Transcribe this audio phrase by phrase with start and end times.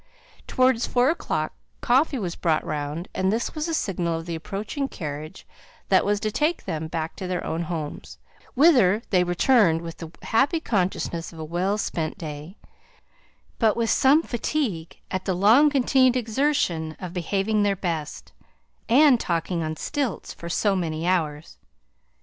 [0.47, 4.87] Towards four o'clock, coffee was brought round; and this was a signal of the approaching
[4.87, 5.45] carriage
[5.89, 8.17] that was to take them back to their own homes;
[8.55, 12.57] whither they returned with the happy consciousness of a well spent day,
[13.59, 18.31] but with some fatigue at the long continued exertion of behaving their best,
[18.89, 21.59] and talking on stilts for so many hours.